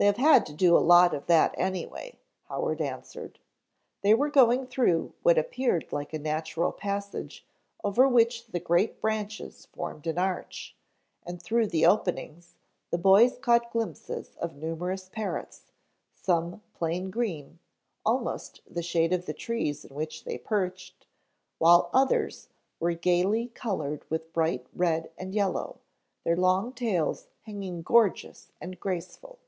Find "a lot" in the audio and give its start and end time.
0.76-1.12